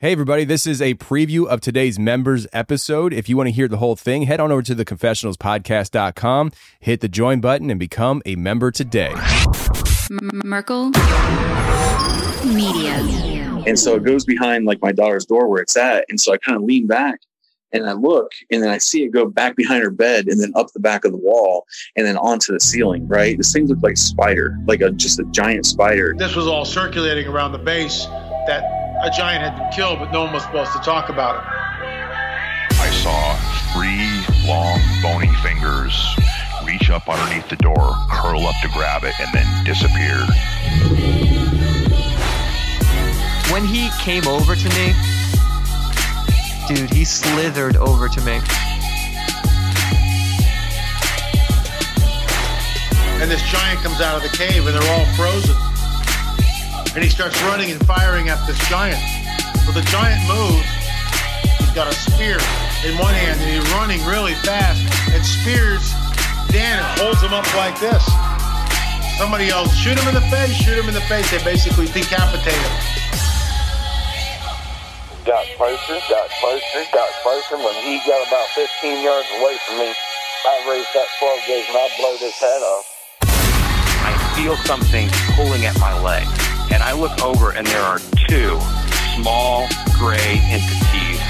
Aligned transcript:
Hey, 0.00 0.12
everybody, 0.12 0.44
this 0.44 0.64
is 0.64 0.80
a 0.80 0.94
preview 0.94 1.48
of 1.48 1.60
today's 1.60 1.98
members 1.98 2.46
episode. 2.52 3.12
If 3.12 3.28
you 3.28 3.36
want 3.36 3.48
to 3.48 3.52
hear 3.52 3.66
the 3.66 3.78
whole 3.78 3.96
thing, 3.96 4.22
head 4.22 4.38
on 4.38 4.52
over 4.52 4.62
to 4.62 4.76
theconfessionalspodcast.com, 4.76 6.52
hit 6.78 7.00
the 7.00 7.08
join 7.08 7.40
button, 7.40 7.68
and 7.68 7.80
become 7.80 8.22
a 8.24 8.36
member 8.36 8.70
today. 8.70 9.12
Merkel 10.44 10.90
Media. 12.44 12.94
And 13.66 13.76
so 13.76 13.96
it 13.96 14.04
goes 14.04 14.24
behind 14.24 14.66
like 14.66 14.80
my 14.80 14.92
daughter's 14.92 15.26
door 15.26 15.48
where 15.48 15.62
it's 15.62 15.76
at. 15.76 16.04
And 16.08 16.20
so 16.20 16.32
I 16.32 16.36
kind 16.36 16.54
of 16.54 16.62
lean 16.62 16.86
back 16.86 17.18
and 17.72 17.86
I 17.86 17.92
look 17.92 18.32
and 18.50 18.62
then 18.62 18.70
I 18.70 18.78
see 18.78 19.04
it 19.04 19.08
go 19.08 19.26
back 19.26 19.56
behind 19.56 19.82
her 19.82 19.90
bed 19.90 20.26
and 20.26 20.40
then 20.40 20.52
up 20.54 20.72
the 20.72 20.80
back 20.80 21.04
of 21.04 21.12
the 21.12 21.18
wall 21.18 21.66
and 21.96 22.06
then 22.06 22.16
onto 22.16 22.52
the 22.52 22.60
ceiling, 22.60 23.06
right? 23.08 23.36
This 23.36 23.52
thing 23.52 23.66
looked 23.66 23.82
like 23.82 23.94
a 23.94 23.96
spider, 23.96 24.58
like 24.66 24.80
a 24.80 24.90
just 24.90 25.18
a 25.18 25.24
giant 25.24 25.66
spider. 25.66 26.14
This 26.16 26.34
was 26.34 26.46
all 26.46 26.64
circulating 26.64 27.26
around 27.26 27.52
the 27.52 27.58
base 27.58 28.06
that 28.46 28.64
a 29.02 29.10
giant 29.10 29.42
had 29.42 29.56
been 29.56 29.70
killed, 29.72 29.98
but 29.98 30.10
no 30.12 30.24
one 30.24 30.32
was 30.32 30.42
supposed 30.42 30.72
to 30.72 30.80
talk 30.80 31.08
about 31.08 31.36
it. 31.36 31.58
I 32.80 32.90
saw 32.90 33.36
three 33.74 34.48
long, 34.48 34.80
bony 35.02 35.32
fingers 35.42 35.94
reach 36.64 36.90
up 36.90 37.08
underneath 37.08 37.48
the 37.48 37.56
door, 37.56 37.94
curl 38.10 38.46
up 38.46 38.54
to 38.62 38.68
grab 38.68 39.04
it, 39.04 39.14
and 39.20 39.32
then 39.32 39.64
disappear. 39.64 40.26
When 43.52 43.64
he 43.64 43.88
came 44.00 44.26
over 44.26 44.54
to 44.54 44.68
me, 44.70 44.92
dude, 46.68 46.92
he 46.92 47.04
slithered 47.04 47.76
over 47.76 48.08
to 48.08 48.20
me. 48.20 48.40
And 53.20 53.30
this 53.30 53.42
giant 53.50 53.80
comes 53.80 54.00
out 54.00 54.16
of 54.16 54.22
the 54.22 54.36
cave 54.36 54.66
and 54.66 54.76
they're 54.76 54.92
all 54.92 55.06
frozen. 55.16 55.56
And 56.94 57.02
he 57.02 57.08
starts 57.08 57.40
running 57.44 57.70
and 57.70 57.80
firing 57.86 58.28
at 58.28 58.46
this 58.46 58.58
giant. 58.68 59.00
Well, 59.64 59.72
the 59.72 59.86
giant 59.88 60.20
moves. 60.28 60.68
He's 61.58 61.72
got 61.72 61.88
a 61.88 61.96
spear 61.96 62.36
in 62.84 62.98
one 62.98 63.14
hand 63.14 63.40
and 63.40 63.48
he's 63.48 63.72
running 63.72 64.04
really 64.04 64.34
fast 64.44 64.84
and 65.10 65.24
spears 65.24 65.92
Dan 66.52 66.78
and 66.78 67.00
holds 67.00 67.22
him 67.22 67.32
up 67.32 67.48
like 67.56 67.80
this. 67.80 68.04
Somebody 69.16 69.48
else 69.48 69.74
shoot 69.74 69.98
him 69.98 70.08
in 70.08 70.14
the 70.14 70.28
face, 70.28 70.52
shoot 70.52 70.78
him 70.78 70.88
in 70.88 70.94
the 70.94 71.00
face. 71.02 71.30
They 71.30 71.42
basically 71.44 71.86
decapitate 71.86 72.52
him. 72.52 72.97
Got 75.28 75.44
closer, 75.58 76.00
got 76.08 76.30
closer, 76.40 76.80
got 76.90 77.10
closer. 77.20 77.58
When 77.58 77.74
he 77.84 78.00
got 78.08 78.26
about 78.26 78.48
15 78.56 79.04
yards 79.04 79.28
away 79.36 79.58
from 79.66 79.76
me, 79.76 79.92
I 79.92 80.54
raised 80.64 80.88
that 80.94 81.04
12 81.20 81.40
gauge 81.46 81.68
and 81.68 81.76
I 81.76 81.88
blowed 82.00 82.18
his 82.18 82.32
head 82.40 82.62
off. 82.64 82.88
I 84.08 84.16
feel 84.34 84.56
something 84.64 85.06
pulling 85.36 85.66
at 85.66 85.78
my 85.80 85.92
leg. 86.00 86.24
And 86.72 86.82
I 86.82 86.94
look 86.96 87.12
over 87.22 87.52
and 87.52 87.66
there 87.66 87.82
are 87.82 87.98
two 88.26 88.56
small 89.20 89.68
gray 90.00 90.40
entities 90.48 91.20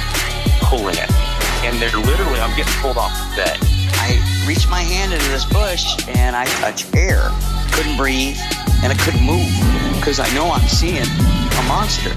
pulling 0.63 0.95
at 0.95 1.11
me. 1.11 1.67
And 1.67 1.75
they're 1.83 1.99
literally, 1.99 2.39
I'm 2.39 2.57
getting 2.57 2.79
pulled 2.79 2.99
off 2.99 3.11
the 3.35 3.43
bed. 3.43 3.59
I 3.99 4.15
reached 4.47 4.71
my 4.71 4.81
hand 4.81 5.13
into 5.13 5.29
this 5.31 5.45
bush 5.45 6.07
and 6.07 6.37
I 6.37 6.45
touched 6.63 6.95
air. 6.95 7.31
Couldn't 7.73 7.97
breathe 7.97 8.39
and 8.87 8.93
I 8.93 8.97
couldn't 9.03 9.27
move 9.27 9.51
because 9.99 10.21
I 10.21 10.33
know 10.39 10.53
I'm 10.53 10.69
seeing 10.69 11.03
a 11.03 11.63
monster. 11.67 12.15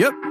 Yep. 0.00 0.29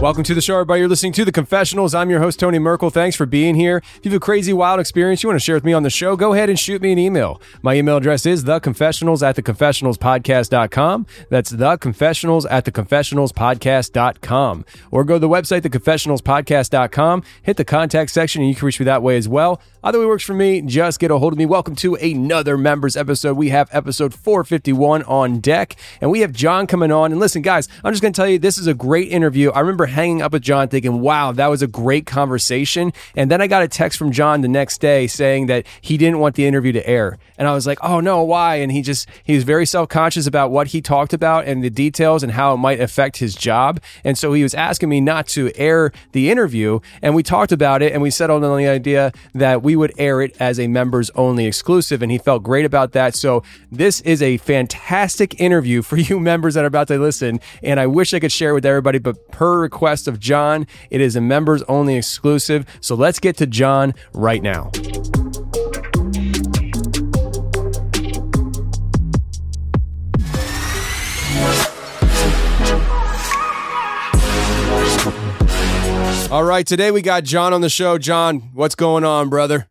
Welcome 0.00 0.22
to 0.22 0.34
the 0.34 0.40
show, 0.40 0.54
everybody. 0.54 0.78
You're 0.78 0.88
listening 0.88 1.10
to 1.14 1.24
The 1.24 1.32
Confessionals. 1.32 1.92
I'm 1.92 2.08
your 2.08 2.20
host, 2.20 2.38
Tony 2.38 2.60
Merkel. 2.60 2.88
Thanks 2.88 3.16
for 3.16 3.26
being 3.26 3.56
here. 3.56 3.78
If 3.96 4.04
you 4.04 4.12
have 4.12 4.18
a 4.18 4.24
crazy, 4.24 4.52
wild 4.52 4.78
experience 4.78 5.24
you 5.24 5.28
want 5.28 5.40
to 5.40 5.44
share 5.44 5.56
with 5.56 5.64
me 5.64 5.72
on 5.72 5.82
the 5.82 5.90
show, 5.90 6.14
go 6.14 6.34
ahead 6.34 6.48
and 6.48 6.56
shoot 6.56 6.80
me 6.80 6.92
an 6.92 7.00
email. 7.00 7.42
My 7.62 7.74
email 7.74 7.96
address 7.96 8.24
is 8.24 8.44
theconfessionals 8.44 9.26
at 9.26 9.34
theconfessionalspodcast.com. 9.34 11.06
That's 11.30 11.50
theconfessionals 11.50 12.46
at 12.48 12.64
theconfessionalspodcast.com. 12.66 14.64
Or 14.92 15.02
go 15.02 15.14
to 15.14 15.18
the 15.18 15.28
website, 15.28 15.62
theconfessionalspodcast.com, 15.62 17.22
hit 17.42 17.56
the 17.56 17.64
contact 17.64 18.12
section, 18.12 18.42
and 18.42 18.48
you 18.48 18.54
can 18.54 18.66
reach 18.66 18.78
me 18.78 18.84
that 18.84 19.02
way 19.02 19.16
as 19.16 19.28
well. 19.28 19.60
Either 19.82 19.98
way 19.98 20.06
works 20.06 20.24
for 20.24 20.34
me. 20.34 20.60
Just 20.60 21.00
get 21.00 21.10
a 21.10 21.18
hold 21.18 21.32
of 21.32 21.38
me. 21.38 21.46
Welcome 21.46 21.74
to 21.76 21.96
another 21.96 22.56
members 22.56 22.96
episode. 22.96 23.36
We 23.36 23.48
have 23.50 23.68
episode 23.72 24.14
451 24.14 25.02
on 25.04 25.40
deck, 25.40 25.74
and 26.00 26.10
we 26.10 26.20
have 26.20 26.32
John 26.32 26.68
coming 26.68 26.92
on. 26.92 27.10
And 27.10 27.20
listen, 27.20 27.42
guys, 27.42 27.68
I'm 27.82 27.92
just 27.92 28.02
going 28.02 28.12
to 28.12 28.16
tell 28.16 28.28
you 28.28 28.38
this 28.38 28.58
is 28.58 28.68
a 28.68 28.74
great 28.74 29.08
interview. 29.10 29.50
I 29.50 29.60
remember 29.60 29.87
hanging 29.88 30.22
up 30.22 30.32
with 30.32 30.42
John 30.42 30.68
thinking, 30.68 31.00
wow, 31.00 31.32
that 31.32 31.48
was 31.48 31.62
a 31.62 31.66
great 31.66 32.06
conversation. 32.06 32.92
And 33.16 33.30
then 33.30 33.40
I 33.40 33.46
got 33.46 33.62
a 33.62 33.68
text 33.68 33.98
from 33.98 34.12
John 34.12 34.40
the 34.40 34.48
next 34.48 34.80
day 34.80 35.06
saying 35.06 35.46
that 35.46 35.66
he 35.80 35.96
didn't 35.96 36.18
want 36.20 36.36
the 36.36 36.46
interview 36.46 36.72
to 36.72 36.88
air. 36.88 37.18
And 37.36 37.48
I 37.48 37.54
was 37.54 37.66
like, 37.66 37.78
oh 37.82 38.00
no, 38.00 38.22
why? 38.22 38.56
And 38.56 38.70
he 38.70 38.82
just, 38.82 39.08
he 39.24 39.34
was 39.34 39.44
very 39.44 39.66
self 39.66 39.88
conscious 39.88 40.26
about 40.26 40.50
what 40.50 40.68
he 40.68 40.80
talked 40.80 41.12
about 41.12 41.46
and 41.46 41.62
the 41.62 41.70
details 41.70 42.22
and 42.22 42.32
how 42.32 42.54
it 42.54 42.58
might 42.58 42.80
affect 42.80 43.16
his 43.16 43.34
job. 43.34 43.80
And 44.04 44.16
so 44.16 44.32
he 44.32 44.42
was 44.42 44.54
asking 44.54 44.88
me 44.88 45.00
not 45.00 45.26
to 45.28 45.50
air 45.56 45.92
the 46.12 46.30
interview. 46.30 46.80
And 47.02 47.14
we 47.14 47.22
talked 47.22 47.52
about 47.52 47.82
it 47.82 47.92
and 47.92 48.02
we 48.02 48.10
settled 48.10 48.44
on 48.44 48.58
the 48.58 48.68
idea 48.68 49.12
that 49.34 49.62
we 49.62 49.76
would 49.76 49.92
air 49.98 50.20
it 50.20 50.36
as 50.38 50.60
a 50.60 50.68
members 50.68 51.10
only 51.14 51.46
exclusive. 51.46 52.02
And 52.02 52.12
he 52.12 52.18
felt 52.18 52.42
great 52.42 52.64
about 52.64 52.92
that. 52.92 53.14
So 53.14 53.42
this 53.70 54.00
is 54.02 54.22
a 54.22 54.36
fantastic 54.38 55.40
interview 55.40 55.82
for 55.82 55.96
you 56.08 56.20
members 56.20 56.54
that 56.54 56.64
are 56.64 56.68
about 56.68 56.88
to 56.88 56.98
listen. 56.98 57.40
And 57.62 57.80
I 57.80 57.86
wish 57.86 58.12
I 58.14 58.20
could 58.20 58.32
share 58.32 58.50
it 58.50 58.54
with 58.54 58.66
everybody, 58.66 58.98
but 58.98 59.30
per 59.30 59.60
request 59.60 59.77
of 59.82 60.18
John, 60.18 60.66
it 60.90 61.00
is 61.00 61.16
a 61.16 61.20
members 61.20 61.62
only 61.64 61.96
exclusive. 61.96 62.66
So 62.80 62.94
let's 62.94 63.18
get 63.18 63.36
to 63.36 63.46
John 63.46 63.94
right 64.12 64.42
now. 64.42 64.70
All 76.30 76.44
right, 76.44 76.66
today 76.66 76.90
we 76.90 77.00
got 77.00 77.24
John 77.24 77.54
on 77.54 77.62
the 77.62 77.70
show. 77.70 77.96
John, 77.96 78.50
what's 78.52 78.74
going 78.74 79.02
on, 79.02 79.30
brother? 79.30 79.68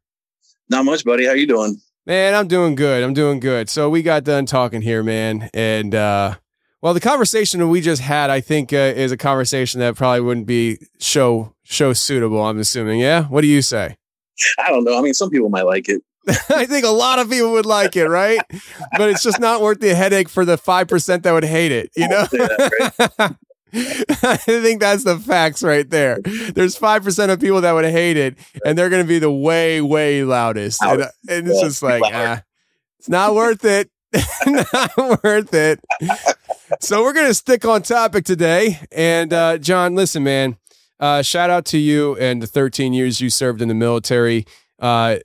Not 0.69 0.85
much, 0.85 1.05
buddy. 1.05 1.25
How 1.25 1.33
you 1.33 1.45
doing? 1.45 1.79
Man, 2.07 2.33
I'm 2.33 2.47
doing 2.47 2.73
good. 2.73 3.03
I'm 3.03 3.13
doing 3.13 3.39
good. 3.39 3.69
So 3.69 3.89
we 3.89 4.01
got 4.01 4.23
done 4.23 4.45
talking 4.45 4.81
here, 4.81 5.03
man, 5.03 5.49
and 5.53 5.93
uh 5.93 6.35
well, 6.81 6.93
the 6.93 6.99
conversation 6.99 7.67
we 7.69 7.81
just 7.81 8.01
had, 8.01 8.29
I 8.29 8.39
think, 8.39 8.71
uh, 8.71 8.93
is 8.95 9.11
a 9.11 9.17
conversation 9.17 9.79
that 9.79 9.95
probably 9.95 10.21
wouldn't 10.21 10.45
be 10.45 10.77
show 10.99 11.53
show 11.63 11.93
suitable. 11.93 12.41
I'm 12.43 12.59
assuming. 12.59 12.99
Yeah. 12.99 13.23
What 13.25 13.41
do 13.41 13.47
you 13.47 13.61
say? 13.61 13.97
I 14.59 14.69
don't 14.69 14.83
know. 14.83 14.97
I 14.97 15.01
mean, 15.01 15.13
some 15.13 15.29
people 15.29 15.49
might 15.49 15.65
like 15.65 15.89
it. 15.89 16.03
I 16.49 16.65
think 16.65 16.85
a 16.85 16.89
lot 16.89 17.19
of 17.19 17.29
people 17.29 17.53
would 17.53 17.65
like 17.65 17.95
it, 17.95 18.07
right? 18.07 18.39
but 18.97 19.09
it's 19.09 19.23
just 19.23 19.39
not 19.39 19.61
worth 19.61 19.79
the 19.79 19.95
headache 19.95 20.29
for 20.29 20.45
the 20.45 20.57
five 20.57 20.87
percent 20.87 21.23
that 21.23 21.31
would 21.31 21.45
hate 21.45 21.71
it. 21.71 21.89
You 21.95 22.07
know. 22.07 22.27
I 23.73 24.37
think 24.37 24.79
that's 24.79 25.03
the 25.03 25.19
facts 25.19 25.61
right 25.61 25.89
there. 25.89 26.19
There's 26.53 26.77
five 26.77 27.03
percent 27.03 27.31
of 27.31 27.39
people 27.39 27.61
that 27.61 27.71
would 27.71 27.85
hate 27.85 28.17
it, 28.17 28.37
and 28.65 28.77
they're 28.77 28.89
going 28.89 29.03
to 29.03 29.07
be 29.07 29.19
the 29.19 29.31
way, 29.31 29.81
way 29.81 30.23
loudest. 30.23 30.81
And, 30.81 31.03
uh, 31.03 31.07
and 31.29 31.47
it's 31.47 31.61
just 31.61 31.81
like, 31.81 32.01
ah, 32.05 32.43
it's 32.99 33.09
not 33.09 33.35
worth 33.35 33.65
it. 33.65 33.89
not 34.45 34.97
worth 35.23 35.53
it. 35.53 35.79
So 36.81 37.01
we're 37.01 37.13
going 37.13 37.27
to 37.27 37.33
stick 37.33 37.63
on 37.63 37.81
topic 37.81 38.25
today. 38.25 38.79
And 38.91 39.31
uh, 39.31 39.57
John, 39.57 39.95
listen, 39.95 40.23
man. 40.23 40.57
Uh, 40.99 41.21
shout 41.21 41.49
out 41.49 41.63
to 41.65 41.77
you 41.77 42.17
and 42.17 42.41
the 42.41 42.47
13 42.47 42.91
years 42.91 43.21
you 43.21 43.29
served 43.29 43.61
in 43.61 43.67
the 43.67 43.73
military. 43.73 44.45
Uh, 44.77 45.17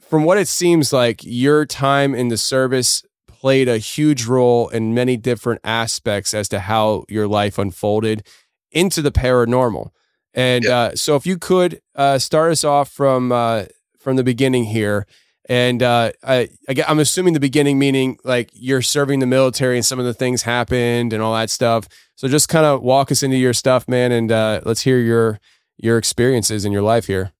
from 0.00 0.24
what 0.24 0.38
it 0.38 0.48
seems 0.48 0.92
like, 0.92 1.20
your 1.22 1.66
time 1.66 2.14
in 2.14 2.28
the 2.28 2.38
service 2.38 3.02
played 3.26 3.68
a 3.68 3.76
huge 3.76 4.24
role 4.24 4.68
in 4.68 4.94
many 4.94 5.16
different 5.16 5.60
aspects 5.64 6.32
as 6.32 6.48
to 6.48 6.60
how 6.60 7.04
your 7.08 7.28
life 7.28 7.58
unfolded 7.58 8.26
into 8.70 9.02
the 9.02 9.12
paranormal. 9.12 9.90
And 10.32 10.64
uh, 10.66 10.94
so, 10.96 11.16
if 11.16 11.26
you 11.26 11.38
could 11.38 11.80
uh, 11.94 12.18
start 12.18 12.52
us 12.52 12.62
off 12.62 12.90
from 12.90 13.32
uh, 13.32 13.64
from 13.98 14.16
the 14.16 14.24
beginning 14.24 14.64
here, 14.64 15.06
and 15.48 15.82
uh, 15.82 16.12
I, 16.22 16.48
I'm 16.86 16.98
assuming 16.98 17.34
the 17.34 17.40
beginning 17.40 17.78
meaning 17.78 18.18
like 18.24 18.50
you're 18.52 18.82
serving 18.82 19.20
the 19.20 19.26
military 19.26 19.76
and 19.76 19.84
some 19.84 19.98
of 19.98 20.04
the 20.04 20.14
things 20.14 20.42
happened 20.42 21.12
and 21.12 21.22
all 21.22 21.34
that 21.34 21.50
stuff. 21.50 21.88
So 22.16 22.28
just 22.28 22.48
kind 22.48 22.66
of 22.66 22.82
walk 22.82 23.12
us 23.12 23.22
into 23.22 23.36
your 23.36 23.52
stuff, 23.52 23.88
man, 23.88 24.10
and 24.10 24.32
uh, 24.32 24.60
let's 24.64 24.82
hear 24.82 24.98
your 24.98 25.38
your 25.76 25.98
experiences 25.98 26.64
in 26.64 26.72
your 26.72 26.82
life 26.82 27.06
here. 27.06 27.32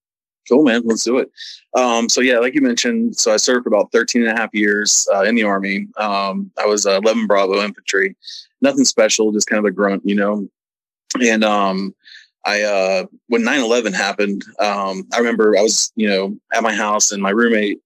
Cool, 0.49 0.63
man. 0.63 0.83
Let's 0.85 1.03
do 1.03 1.19
it. 1.19 1.31
Um, 1.75 2.09
so 2.09 2.21
yeah, 2.21 2.39
like 2.39 2.55
you 2.55 2.61
mentioned, 2.61 3.17
so 3.17 3.33
I 3.33 3.37
served 3.37 3.65
for 3.65 3.69
about 3.69 3.91
13 3.91 4.23
and 4.23 4.37
a 4.37 4.41
half 4.41 4.55
years 4.55 5.09
uh, 5.13 5.23
in 5.23 5.35
the 5.35 5.43
army. 5.43 5.89
Um, 5.97 6.51
I 6.59 6.67
was 6.67 6.87
uh, 6.87 7.01
11 7.03 7.27
Bravo 7.27 7.63
infantry, 7.63 8.15
nothing 8.61 8.85
special, 8.85 9.33
just 9.33 9.49
kind 9.49 9.59
of 9.59 9.65
a 9.65 9.73
grunt, 9.73 10.03
you 10.05 10.15
know. 10.15 10.49
And 11.21 11.43
um, 11.43 11.95
I, 12.45 12.63
uh, 12.63 13.07
when 13.27 13.43
9/11 13.43 13.95
happened, 13.95 14.45
um, 14.61 15.07
I 15.13 15.19
remember 15.19 15.57
I 15.59 15.63
was, 15.63 15.93
you 15.97 16.09
know, 16.09 16.37
at 16.53 16.63
my 16.63 16.75
house 16.75 17.11
and 17.11 17.21
my 17.21 17.31
roommate, 17.31 17.81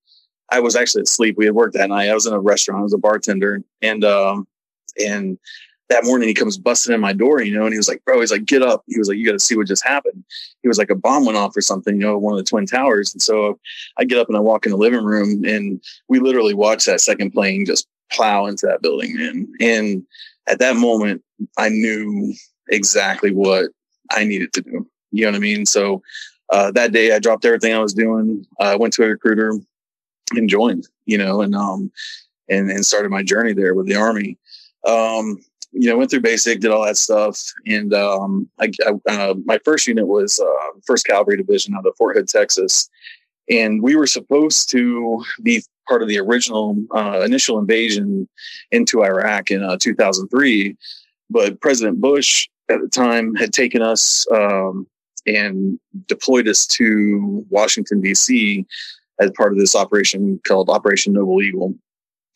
I 0.51 0.61
was 0.61 0.77
actually 0.77 1.03
asleep. 1.03 1.37
We 1.37 1.45
had 1.45 1.55
worked 1.55 1.75
that 1.75 1.89
night. 1.89 2.09
I 2.09 2.15
was 2.15 2.27
in 2.27 2.33
a 2.33 2.41
restaurant. 2.41 2.81
I 2.81 2.83
was 2.83 2.93
a 2.93 2.99
bartender, 2.99 3.63
and 3.83 4.05
um, 4.05 4.47
And 4.99 5.39
that 5.89 6.05
morning 6.05 6.29
he 6.29 6.35
comes 6.35 6.57
busting 6.57 6.95
in 6.95 7.01
my 7.01 7.13
door, 7.13 7.43
you 7.43 7.53
know, 7.57 7.65
and 7.65 7.73
he 7.73 7.79
was 7.79 7.89
like, 7.89 8.05
bro, 8.05 8.21
he's 8.21 8.31
like, 8.31 8.45
get 8.45 8.63
up. 8.63 8.85
He 8.87 8.99
was 8.99 9.09
like, 9.09 9.19
you 9.19 9.27
got 9.27 9.33
to 9.33 9.41
see 9.41 9.57
what 9.57 9.67
just 9.67 9.85
happened. 9.85 10.23
He 10.63 10.69
was 10.69 10.79
like, 10.79 10.91
a 10.91 10.95
bomb 10.95 11.27
went 11.27 11.37
off 11.37 11.57
or 11.57 11.61
something, 11.61 11.97
you 11.97 12.03
know, 12.03 12.17
one 12.17 12.33
of 12.33 12.39
the 12.39 12.49
twin 12.49 12.65
towers. 12.65 13.13
And 13.13 13.21
so 13.21 13.59
I 13.99 14.05
get 14.05 14.19
up 14.19 14.29
and 14.29 14.37
I 14.37 14.41
walk 14.41 14.67
in 14.67 14.73
the 14.73 14.79
living 14.79 15.05
room 15.05 15.45
and 15.45 15.83
we 16.09 16.21
literally 16.21 16.55
watch 16.55 16.85
that 16.85 17.01
second 17.01 17.33
plane 17.33 17.67
just 17.67 17.89
plow 18.13 18.47
into 18.47 18.67
that 18.67 18.83
building, 18.83 19.17
man. 19.17 19.53
And 19.61 20.05
at 20.47 20.61
that 20.61 20.77
moment, 20.77 21.25
I 21.59 21.71
knew 21.71 22.35
exactly 22.69 23.33
what 23.33 23.67
I 24.13 24.25
needed 24.25 24.53
to 24.55 24.63
do. 24.63 24.89
You 25.11 25.25
know 25.25 25.33
what 25.33 25.37
I 25.37 25.41
mean? 25.41 25.67
So 25.67 26.03
uh, 26.53 26.71
that 26.73 26.93
day 26.93 27.13
I 27.13 27.19
dropped 27.19 27.45
everything 27.45 27.75
I 27.75 27.81
was 27.81 27.95
doing. 27.95 28.47
I 28.61 28.75
uh, 28.75 28.79
went 28.79 28.93
to 28.95 29.05
a 29.05 29.09
recruiter 29.09 29.55
and 30.33 30.49
joined, 30.49 30.87
you 31.07 31.19
know, 31.19 31.41
and, 31.41 31.55
um, 31.55 31.91
and, 32.49 32.71
and 32.71 32.85
started 32.85 33.11
my 33.11 33.23
journey 33.23 33.53
there 33.53 33.75
with 33.75 33.87
the 33.87 33.97
army. 33.97 34.39
Um, 34.87 35.39
you 35.73 35.89
know, 35.89 35.97
went 35.97 36.11
through 36.11 36.21
basic, 36.21 36.61
did 36.61 36.73
all 36.73 36.85
that 36.85 36.97
stuff. 36.97 37.41
And, 37.67 37.95
um, 37.95 38.49
I, 38.61 38.73
I 38.87 39.13
uh, 39.13 39.35
my 39.45 39.59
first 39.65 39.87
unit 39.87 40.07
was, 40.07 40.41
uh, 40.41 40.79
first 40.87 41.07
cavalry 41.07 41.37
division 41.37 41.75
out 41.75 41.87
of 41.87 41.95
Fort 41.97 42.17
Hood, 42.17 42.29
Texas. 42.29 42.89
And 43.49 43.83
we 43.83 43.95
were 43.95 44.07
supposed 44.07 44.69
to 44.71 45.25
be 45.43 45.63
part 45.89 46.03
of 46.03 46.09
the 46.09 46.19
original, 46.19 46.77
uh, 46.95 47.23
initial 47.25 47.59
invasion 47.59 48.29
into 48.71 49.05
Iraq 49.05 49.51
in 49.51 49.63
uh, 49.63 49.77
2003. 49.81 50.77
But 51.29 51.61
President 51.61 52.01
Bush 52.01 52.49
at 52.69 52.81
the 52.81 52.89
time 52.89 53.35
had 53.35 53.53
taken 53.53 53.83
us, 53.83 54.27
um, 54.33 54.87
and 55.27 55.79
deployed 56.07 56.49
us 56.49 56.67
to 56.67 57.45
Washington, 57.51 58.01
D.C. 58.01 58.67
as 59.21 59.31
part 59.37 59.53
of 59.53 59.59
this 59.59 59.77
operation 59.77 60.41
called 60.47 60.71
Operation 60.71 61.13
Noble 61.13 61.43
Eagle. 61.43 61.75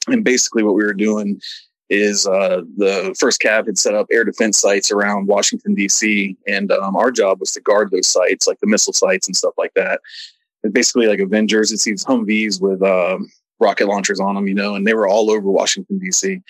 And 0.07 0.25
basically, 0.25 0.63
what 0.63 0.75
we 0.75 0.85
were 0.85 0.95
doing 0.95 1.41
is 1.91 2.27
uh, 2.27 2.63
the 2.77 3.15
first 3.19 3.41
cav 3.41 3.67
had 3.67 3.79
set 3.79 3.95
up 3.95 4.07
air 4.11 4.25
defense 4.25 4.59
sites 4.59 4.91
around 4.91 5.29
Washington 5.29 5.75
D.C. 5.75 6.37
and 6.47 6.73
um, 6.73 6.97
our 6.97 7.11
job 7.11 7.41
was 7.41 7.53
to 7.53 7.61
guard 7.61 7.91
those 7.91 8.07
sites, 8.07 8.47
like 8.47 8.59
the 8.61 8.67
missile 8.67 8.93
sites 8.93 9.29
and 9.29 9.37
stuff 9.37 9.55
like 9.59 9.73
that. 9.75 10.01
And 10.63 10.73
basically, 10.73 11.07
like 11.07 11.21
Avengers, 11.21 11.73
it's 11.73 11.85
these 11.85 12.05
Humvees 12.05 12.61
with 12.61 12.83
uh, 12.83 13.19
rocket 13.61 13.87
launchers 13.87 14.21
on 14.21 14.35
them, 14.35 14.49
you 14.49 14.55
know, 14.55 14.75
and 14.75 14.87
they 14.87 14.95
were 14.95 15.09
all 15.09 15.31
over 15.31 15.51
Washington 15.51 15.99
D.C. 15.99 16.41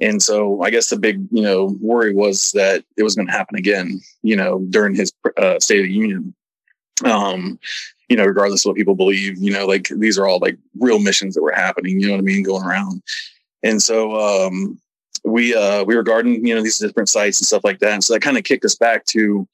And 0.00 0.22
so, 0.22 0.62
I 0.62 0.70
guess 0.70 0.90
the 0.90 0.98
big, 0.98 1.26
you 1.32 1.42
know, 1.42 1.76
worry 1.80 2.14
was 2.14 2.52
that 2.52 2.84
it 2.96 3.02
was 3.02 3.14
going 3.14 3.26
to 3.26 3.32
happen 3.32 3.56
again, 3.56 4.00
you 4.22 4.36
know, 4.36 4.60
during 4.70 4.94
his 4.94 5.12
uh, 5.36 5.58
State 5.58 5.80
of 5.80 5.86
the 5.86 5.92
Union. 5.92 6.34
Um, 7.04 7.58
you 8.08 8.16
know, 8.16 8.24
regardless 8.24 8.64
of 8.64 8.70
what 8.70 8.76
people 8.76 8.94
believe, 8.94 9.36
you 9.38 9.52
know, 9.52 9.66
like 9.66 9.88
these 9.96 10.18
are 10.18 10.26
all 10.26 10.38
like 10.38 10.56
real 10.78 10.98
missions 10.98 11.34
that 11.34 11.42
were 11.42 11.52
happening. 11.52 12.00
You 12.00 12.08
know 12.08 12.12
what 12.14 12.20
I 12.20 12.22
mean, 12.22 12.42
going 12.42 12.64
around. 12.64 13.02
And 13.62 13.82
so 13.82 14.16
um, 14.16 14.80
we 15.24 15.54
uh, 15.54 15.84
we 15.84 15.96
were 15.96 16.02
guarding 16.02 16.46
you 16.46 16.54
know 16.54 16.62
these 16.62 16.78
different 16.78 17.08
sites 17.08 17.40
and 17.40 17.46
stuff 17.46 17.64
like 17.64 17.80
that. 17.80 17.92
And 17.92 18.04
so 18.04 18.14
that 18.14 18.20
kind 18.20 18.38
of 18.38 18.44
kicked 18.44 18.64
us 18.64 18.74
back 18.74 19.04
to 19.06 19.46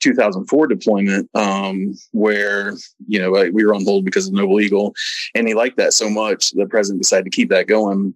2004 0.00 0.66
deployment, 0.66 1.30
um, 1.34 1.94
where 2.12 2.74
you 3.06 3.18
know 3.18 3.30
we 3.52 3.64
were 3.64 3.74
on 3.74 3.84
hold 3.84 4.04
because 4.04 4.26
of 4.26 4.34
Noble 4.34 4.60
Eagle, 4.60 4.94
and 5.34 5.48
he 5.48 5.54
liked 5.54 5.76
that 5.78 5.94
so 5.94 6.10
much 6.10 6.50
the 6.50 6.66
president 6.66 7.02
decided 7.02 7.24
to 7.24 7.30
keep 7.30 7.48
that 7.50 7.66
going. 7.66 8.14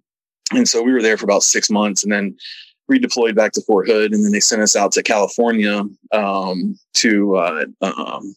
And 0.51 0.67
so 0.67 0.81
we 0.81 0.93
were 0.93 1.01
there 1.01 1.17
for 1.17 1.25
about 1.25 1.43
six 1.43 1.69
months, 1.69 2.03
and 2.03 2.11
then 2.11 2.35
redeployed 2.91 3.35
back 3.35 3.53
to 3.53 3.61
Fort 3.61 3.87
Hood, 3.87 4.13
and 4.13 4.23
then 4.23 4.31
they 4.31 4.39
sent 4.39 4.61
us 4.61 4.75
out 4.75 4.91
to 4.93 5.03
California 5.03 5.83
um, 6.11 6.77
to 6.95 7.35
uh, 7.35 7.65
um, 7.81 8.33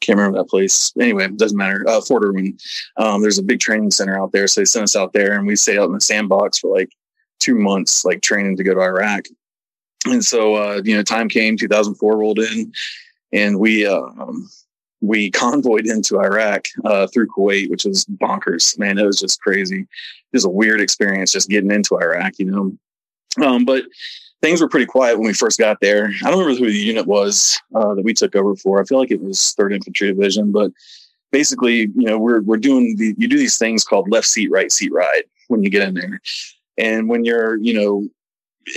can't 0.00 0.18
remember 0.18 0.38
that 0.38 0.48
place. 0.48 0.92
Anyway, 1.00 1.28
doesn't 1.28 1.56
matter. 1.56 1.84
Uh, 1.88 2.00
Fort 2.00 2.24
Irwin. 2.24 2.56
Um, 2.96 3.22
there's 3.22 3.38
a 3.38 3.42
big 3.42 3.60
training 3.60 3.90
center 3.90 4.18
out 4.18 4.32
there. 4.32 4.46
So 4.46 4.60
they 4.60 4.64
sent 4.64 4.84
us 4.84 4.96
out 4.96 5.12
there 5.12 5.34
and 5.34 5.46
we 5.46 5.56
stayed 5.56 5.78
out 5.78 5.88
in 5.88 5.94
the 5.94 6.00
sandbox 6.00 6.58
for 6.58 6.74
like 6.74 6.90
two 7.40 7.54
months, 7.54 8.04
like 8.04 8.22
training 8.22 8.56
to 8.56 8.64
go 8.64 8.74
to 8.74 8.80
Iraq. 8.80 9.26
And 10.06 10.24
so, 10.24 10.54
uh, 10.54 10.80
you 10.84 10.96
know, 10.96 11.02
time 11.02 11.28
came, 11.28 11.56
2004 11.56 12.16
rolled 12.16 12.38
in 12.38 12.72
and 13.32 13.58
we, 13.58 13.86
um, 13.86 14.48
we 15.00 15.30
convoyed 15.32 15.86
into 15.86 16.20
Iraq, 16.20 16.66
uh, 16.84 17.06
through 17.08 17.28
Kuwait, 17.28 17.70
which 17.70 17.84
was 17.84 18.04
bonkers, 18.04 18.78
man. 18.78 18.98
It 18.98 19.06
was 19.06 19.18
just 19.18 19.40
crazy. 19.40 19.80
It 19.80 20.36
was 20.36 20.44
a 20.44 20.50
weird 20.50 20.80
experience 20.80 21.32
just 21.32 21.48
getting 21.48 21.70
into 21.70 21.96
Iraq, 21.96 22.34
you 22.38 22.46
know? 22.46 23.44
Um, 23.44 23.64
but 23.64 23.84
things 24.42 24.60
were 24.60 24.68
pretty 24.68 24.86
quiet 24.86 25.18
when 25.18 25.26
we 25.26 25.32
first 25.32 25.58
got 25.58 25.80
there. 25.80 26.10
I 26.24 26.30
don't 26.30 26.38
remember 26.38 26.58
who 26.58 26.70
the 26.70 26.78
unit 26.78 27.06
was 27.06 27.60
uh, 27.74 27.94
that 27.94 28.04
we 28.04 28.14
took 28.14 28.36
over 28.36 28.54
for. 28.56 28.80
I 28.80 28.84
feel 28.84 28.98
like 28.98 29.10
it 29.10 29.22
was 29.22 29.52
Third 29.52 29.72
Infantry 29.72 30.08
Division, 30.08 30.52
but 30.52 30.70
basically, 31.32 31.90
you 31.94 32.06
know, 32.06 32.18
we're 32.18 32.40
we're 32.42 32.56
doing 32.56 32.96
the 32.96 33.14
you 33.18 33.28
do 33.28 33.38
these 33.38 33.58
things 33.58 33.84
called 33.84 34.10
left 34.10 34.26
seat, 34.26 34.50
right 34.50 34.70
seat 34.70 34.92
ride 34.92 35.24
when 35.48 35.62
you 35.62 35.70
get 35.70 35.86
in 35.86 35.94
there, 35.94 36.20
and 36.76 37.08
when 37.08 37.24
you're, 37.24 37.56
you 37.56 37.74
know. 37.74 38.08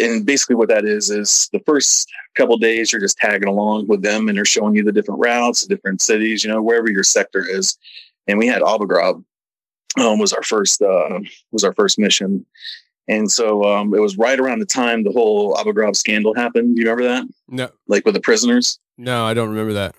And 0.01 0.25
basically, 0.25 0.55
what 0.55 0.69
that 0.69 0.85
is 0.85 1.09
is 1.09 1.49
the 1.51 1.59
first 1.59 2.09
couple 2.35 2.57
days 2.57 2.93
you're 2.93 3.01
just 3.01 3.17
tagging 3.17 3.49
along 3.49 3.87
with 3.87 4.01
them, 4.01 4.29
and 4.29 4.37
they're 4.37 4.45
showing 4.45 4.73
you 4.73 4.85
the 4.85 4.91
different 4.93 5.19
routes, 5.19 5.61
the 5.61 5.75
different 5.75 6.01
cities, 6.01 6.45
you 6.45 6.49
know, 6.49 6.61
wherever 6.61 6.89
your 6.89 7.03
sector 7.03 7.45
is. 7.45 7.77
And 8.25 8.39
we 8.39 8.47
had 8.47 8.63
Abu 8.63 8.87
Ghraib 8.87 9.21
um, 9.99 10.19
was 10.19 10.31
our 10.31 10.43
first 10.43 10.81
uh, 10.81 11.19
was 11.51 11.65
our 11.65 11.73
first 11.73 11.99
mission, 11.99 12.45
and 13.07 13.31
so 13.31 13.63
um, 13.63 13.94
it 13.94 14.00
was 14.00 14.18
right 14.18 14.39
around 14.39 14.59
the 14.59 14.65
time 14.65 15.03
the 15.03 15.12
whole 15.12 15.57
Abu 15.59 15.74
Ghraib 15.74 15.95
scandal 15.95 16.33
happened. 16.33 16.75
Do 16.75 16.81
you 16.81 16.89
remember 16.89 17.09
that? 17.09 17.27
No. 17.48 17.69
Like 17.88 18.06
with 18.06 18.15
the 18.15 18.21
prisoners? 18.21 18.80
No, 18.98 19.25
I 19.25 19.33
don't 19.33 19.50
remember 19.50 19.74
that. 19.74 19.95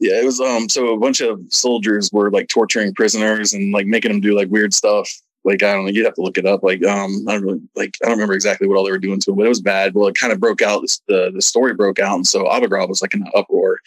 Yeah, 0.00 0.20
it 0.20 0.24
was 0.24 0.40
um 0.40 0.68
so 0.68 0.92
a 0.92 0.98
bunch 0.98 1.20
of 1.20 1.40
soldiers 1.50 2.10
were 2.12 2.30
like 2.30 2.48
torturing 2.48 2.94
prisoners 2.94 3.52
and 3.52 3.72
like 3.72 3.86
making 3.86 4.10
them 4.10 4.20
do 4.20 4.36
like 4.36 4.48
weird 4.50 4.74
stuff. 4.74 5.08
Like 5.44 5.62
I 5.62 5.72
don't 5.72 5.84
know, 5.84 5.90
you'd 5.90 6.04
have 6.04 6.14
to 6.14 6.22
look 6.22 6.38
it 6.38 6.46
up. 6.46 6.62
Like 6.62 6.84
um 6.84 7.24
I 7.28 7.32
don't 7.34 7.42
really 7.42 7.60
like 7.74 7.96
I 8.02 8.06
don't 8.06 8.16
remember 8.16 8.34
exactly 8.34 8.66
what 8.66 8.76
all 8.76 8.84
they 8.84 8.90
were 8.90 8.98
doing 8.98 9.20
to 9.20 9.30
them, 9.30 9.36
but 9.36 9.46
it 9.46 9.50
was 9.50 9.60
bad. 9.60 9.94
Well, 9.94 10.08
it 10.08 10.16
kind 10.16 10.32
of 10.32 10.40
broke 10.40 10.62
out. 10.62 10.82
The 11.06 11.30
the 11.32 11.42
story 11.42 11.74
broke 11.74 11.98
out, 11.98 12.16
and 12.16 12.26
so 12.26 12.50
Abu 12.52 12.66
Ghraib 12.66 12.88
was 12.88 13.02
like 13.02 13.14
in 13.14 13.22
an 13.22 13.30
uproar. 13.34 13.80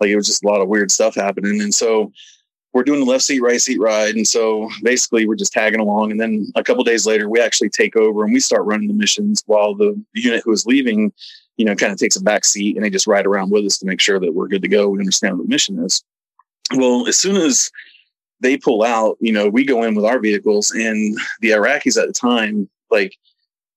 Like 0.00 0.10
it 0.10 0.16
was 0.16 0.26
just 0.26 0.44
a 0.44 0.46
lot 0.46 0.60
of 0.60 0.68
weird 0.68 0.90
stuff 0.90 1.14
happening, 1.14 1.60
and 1.60 1.74
so 1.74 2.12
we're 2.78 2.84
doing 2.84 3.00
the 3.00 3.10
left 3.10 3.24
seat, 3.24 3.42
right 3.42 3.60
seat 3.60 3.80
ride. 3.80 4.14
And 4.14 4.26
so 4.26 4.70
basically 4.84 5.26
we're 5.26 5.34
just 5.34 5.52
tagging 5.52 5.80
along. 5.80 6.12
And 6.12 6.20
then 6.20 6.46
a 6.54 6.62
couple 6.62 6.84
days 6.84 7.06
later, 7.06 7.28
we 7.28 7.40
actually 7.40 7.70
take 7.70 7.96
over 7.96 8.22
and 8.22 8.32
we 8.32 8.38
start 8.38 8.66
running 8.66 8.86
the 8.86 8.94
missions 8.94 9.42
while 9.46 9.74
the 9.74 10.00
unit 10.14 10.42
who 10.44 10.52
is 10.52 10.64
leaving, 10.64 11.12
you 11.56 11.64
know, 11.64 11.74
kind 11.74 11.90
of 11.90 11.98
takes 11.98 12.14
a 12.14 12.22
back 12.22 12.44
seat 12.44 12.76
and 12.76 12.84
they 12.84 12.90
just 12.90 13.08
ride 13.08 13.26
around 13.26 13.50
with 13.50 13.64
us 13.64 13.78
to 13.78 13.86
make 13.86 14.00
sure 14.00 14.20
that 14.20 14.32
we're 14.32 14.46
good 14.46 14.62
to 14.62 14.68
go. 14.68 14.88
We 14.88 15.00
understand 15.00 15.36
what 15.36 15.48
the 15.48 15.50
mission 15.50 15.84
is. 15.84 16.04
Well, 16.76 17.08
as 17.08 17.18
soon 17.18 17.34
as 17.34 17.68
they 18.38 18.56
pull 18.56 18.84
out, 18.84 19.16
you 19.18 19.32
know, 19.32 19.48
we 19.48 19.64
go 19.64 19.82
in 19.82 19.96
with 19.96 20.04
our 20.04 20.20
vehicles 20.20 20.70
and 20.70 21.18
the 21.40 21.50
Iraqis 21.50 22.00
at 22.00 22.06
the 22.06 22.14
time, 22.14 22.68
like 22.92 23.18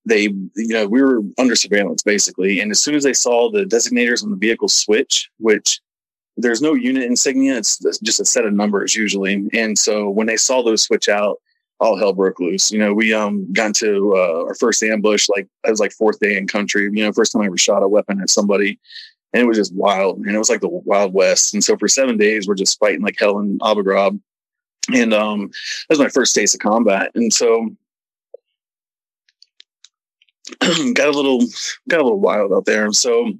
they, 0.05 0.25
you 0.25 0.47
know, 0.55 0.87
we 0.87 1.01
were 1.01 1.21
under 1.39 1.55
surveillance 1.55 2.03
basically. 2.03 2.59
And 2.59 2.69
as 2.69 2.79
soon 2.79 2.93
as 2.93 3.03
they 3.03 3.13
saw 3.13 3.49
the 3.49 3.63
designators 3.63 4.23
on 4.23 4.29
the 4.29 4.37
vehicle 4.37 4.69
switch, 4.69 5.27
which 5.39 5.81
there's 6.37 6.61
no 6.61 6.73
unit 6.73 7.03
insignia. 7.03 7.57
It's 7.57 7.77
just 7.99 8.19
a 8.19 8.25
set 8.25 8.45
of 8.45 8.53
numbers 8.53 8.95
usually. 8.95 9.47
And 9.53 9.77
so 9.77 10.09
when 10.09 10.27
they 10.27 10.37
saw 10.37 10.63
those 10.63 10.83
switch 10.83 11.09
out, 11.09 11.41
all 11.79 11.97
hell 11.97 12.13
broke 12.13 12.39
loose. 12.39 12.71
You 12.71 12.79
know, 12.79 12.93
we 12.93 13.11
um 13.13 13.51
got 13.51 13.67
into 13.67 14.13
uh, 14.15 14.45
our 14.45 14.55
first 14.55 14.83
ambush 14.83 15.27
like 15.29 15.47
it 15.65 15.69
was 15.69 15.79
like 15.79 15.91
fourth 15.91 16.19
day 16.19 16.37
in 16.37 16.47
country. 16.47 16.83
You 16.83 17.03
know, 17.03 17.11
first 17.11 17.33
time 17.33 17.41
I 17.41 17.47
ever 17.47 17.57
shot 17.57 17.83
a 17.83 17.87
weapon 17.87 18.21
at 18.21 18.29
somebody, 18.29 18.79
and 19.33 19.41
it 19.41 19.47
was 19.47 19.57
just 19.57 19.73
wild. 19.73 20.19
And 20.19 20.33
it 20.33 20.37
was 20.37 20.49
like 20.49 20.61
the 20.61 20.69
Wild 20.69 21.13
West. 21.13 21.53
And 21.53 21.63
so 21.63 21.75
for 21.77 21.87
seven 21.87 22.17
days, 22.17 22.47
we're 22.47 22.55
just 22.55 22.79
fighting 22.79 23.01
like 23.01 23.17
hell 23.17 23.39
in 23.39 23.57
Abu 23.63 23.83
Ghraib. 23.83 24.19
And 24.93 25.13
um, 25.13 25.47
that 25.47 25.89
was 25.89 25.99
my 25.99 26.09
first 26.09 26.35
taste 26.35 26.55
of 26.55 26.61
combat. 26.61 27.11
And 27.15 27.33
so 27.33 27.69
got 30.93 31.07
a 31.07 31.11
little 31.11 31.39
got 31.89 32.01
a 32.01 32.03
little 32.03 32.19
wild 32.19 32.53
out 32.53 32.65
there. 32.65 32.85
And 32.85 32.95
so 32.95 33.33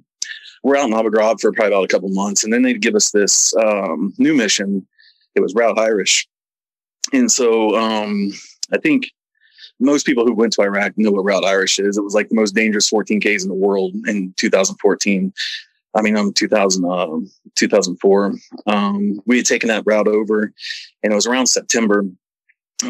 we're 0.62 0.76
out 0.76 0.88
in 0.88 0.94
Abu 0.94 1.10
Ghraib 1.10 1.40
for 1.40 1.52
probably 1.52 1.72
about 1.72 1.84
a 1.84 1.88
couple 1.88 2.08
months, 2.10 2.44
and 2.44 2.52
then 2.52 2.62
they'd 2.62 2.80
give 2.80 2.94
us 2.94 3.10
this 3.10 3.54
um, 3.56 4.14
new 4.18 4.34
mission. 4.34 4.86
It 5.34 5.40
was 5.40 5.54
Route 5.54 5.78
Irish, 5.78 6.26
and 7.12 7.30
so 7.30 7.76
um, 7.76 8.32
I 8.72 8.78
think 8.78 9.10
most 9.80 10.06
people 10.06 10.24
who 10.24 10.34
went 10.34 10.52
to 10.54 10.62
Iraq 10.62 10.92
know 10.96 11.10
what 11.10 11.24
Route 11.24 11.44
Irish 11.44 11.78
is. 11.78 11.96
It 11.96 12.04
was 12.04 12.14
like 12.14 12.28
the 12.28 12.36
most 12.36 12.54
dangerous 12.54 12.90
14Ks 12.90 13.42
in 13.42 13.48
the 13.48 13.54
world 13.54 13.94
in 14.06 14.32
2014. 14.36 15.32
I 15.94 16.02
mean, 16.02 16.16
um, 16.16 16.32
2000, 16.32 16.84
uh, 16.84 17.06
2004. 17.54 18.34
Um, 18.66 19.20
we 19.26 19.36
had 19.36 19.46
taken 19.46 19.68
that 19.68 19.82
route 19.84 20.08
over, 20.08 20.52
and 21.02 21.12
it 21.12 21.16
was 21.16 21.26
around 21.26 21.46
September 21.46 22.04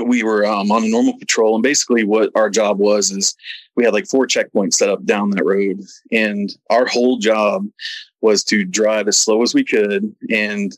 we 0.04 0.22
were 0.22 0.44
um, 0.46 0.70
on 0.70 0.84
a 0.84 0.88
normal 0.88 1.18
patrol 1.18 1.54
and 1.54 1.62
basically 1.62 2.04
what 2.04 2.30
our 2.34 2.50
job 2.50 2.78
was 2.78 3.10
is 3.10 3.34
we 3.76 3.84
had 3.84 3.92
like 3.92 4.06
four 4.06 4.26
checkpoints 4.26 4.74
set 4.74 4.88
up 4.88 5.04
down 5.04 5.30
that 5.30 5.44
road 5.44 5.80
and 6.10 6.56
our 6.70 6.86
whole 6.86 7.18
job 7.18 7.66
was 8.20 8.44
to 8.44 8.64
drive 8.64 9.08
as 9.08 9.18
slow 9.18 9.42
as 9.42 9.54
we 9.54 9.64
could 9.64 10.14
and 10.30 10.76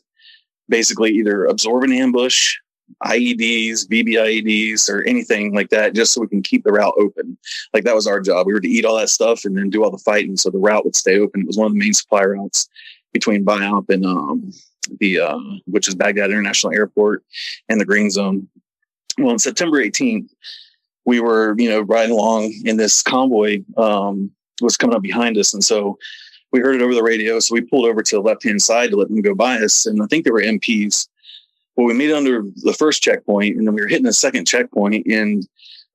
basically 0.69 1.11
either 1.11 1.45
absorb 1.45 1.83
an 1.83 1.93
ambush 1.93 2.55
IEDs, 3.03 3.87
VBIEDs, 3.87 4.89
or 4.89 5.03
anything 5.03 5.53
like 5.53 5.69
that, 5.69 5.93
just 5.93 6.13
so 6.13 6.21
we 6.21 6.27
can 6.27 6.43
keep 6.43 6.63
the 6.63 6.71
route 6.71 6.93
open. 6.99 7.37
Like 7.73 7.83
that 7.83 7.95
was 7.95 8.07
our 8.07 8.21
job. 8.21 8.47
We 8.47 8.53
were 8.53 8.59
to 8.59 8.67
eat 8.67 8.85
all 8.85 8.97
that 8.97 9.09
stuff 9.09 9.43
and 9.43 9.57
then 9.57 9.69
do 9.69 9.83
all 9.83 9.91
the 9.91 9.97
fighting, 9.97 10.37
so 10.37 10.49
the 10.49 10.59
route 10.59 10.85
would 10.85 10.95
stay 10.95 11.19
open. 11.19 11.41
It 11.41 11.47
was 11.47 11.57
one 11.57 11.67
of 11.67 11.73
the 11.73 11.79
main 11.79 11.93
supply 11.93 12.23
routes 12.23 12.69
between 13.11 13.45
BIAP 13.45 13.89
and 13.89 14.05
um, 14.05 14.51
the 14.99 15.19
uh, 15.19 15.39
which 15.65 15.87
is 15.87 15.95
Baghdad 15.95 16.29
International 16.29 16.73
Airport 16.73 17.23
and 17.69 17.79
the 17.79 17.85
Green 17.85 18.09
Zone 18.09 18.47
well, 19.17 19.31
on 19.31 19.39
September 19.39 19.83
18th, 19.83 20.29
we 21.05 21.19
were, 21.19 21.55
you 21.57 21.69
know, 21.69 21.81
riding 21.81 22.11
along 22.11 22.53
and 22.65 22.79
this 22.79 23.01
convoy 23.01 23.63
um, 23.77 24.31
was 24.61 24.77
coming 24.77 24.95
up 24.95 25.01
behind 25.01 25.37
us. 25.37 25.53
And 25.53 25.63
so 25.63 25.97
we 26.51 26.59
heard 26.59 26.75
it 26.75 26.81
over 26.81 26.95
the 26.95 27.03
radio. 27.03 27.39
So 27.39 27.53
we 27.53 27.61
pulled 27.61 27.85
over 27.85 28.01
to 28.01 28.15
the 28.15 28.21
left 28.21 28.43
hand 28.43 28.61
side 28.61 28.91
to 28.91 28.97
let 28.97 29.09
them 29.09 29.21
go 29.21 29.35
by 29.35 29.57
us. 29.57 29.85
And 29.85 30.01
I 30.01 30.07
think 30.07 30.25
they 30.25 30.31
were 30.31 30.41
MPs. 30.41 31.07
Well, 31.75 31.87
we 31.87 31.93
made 31.93 32.09
it 32.09 32.15
under 32.15 32.43
the 32.63 32.73
first 32.73 33.03
checkpoint 33.03 33.57
and 33.57 33.67
then 33.67 33.75
we 33.75 33.81
were 33.81 33.87
hitting 33.87 34.05
the 34.05 34.13
second 34.13 34.45
checkpoint 34.45 35.05
and 35.07 35.47